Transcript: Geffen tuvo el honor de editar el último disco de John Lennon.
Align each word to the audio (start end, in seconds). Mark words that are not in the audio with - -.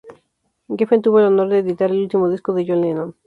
Geffen 0.79 1.03
tuvo 1.03 1.19
el 1.19 1.25
honor 1.27 1.49
de 1.49 1.59
editar 1.59 1.91
el 1.91 1.99
último 2.01 2.27
disco 2.27 2.55
de 2.55 2.65
John 2.67 2.81
Lennon. 2.81 3.15